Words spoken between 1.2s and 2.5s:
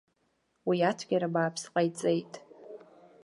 бааԥс ҟаиҵеит.